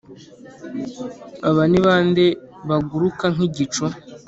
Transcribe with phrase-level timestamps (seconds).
[1.49, 2.25] Aba ni bande
[2.67, 3.85] baguruka nk ‘igicu.